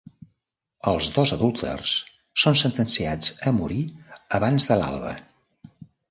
Els 0.91 1.09
dos 1.17 1.33
adúlters 1.35 1.91
són 2.43 2.57
sentenciats 2.61 3.29
a 3.51 3.53
morir 3.57 3.81
abans 4.39 4.67
de 4.71 4.79
l’alba. 4.81 5.13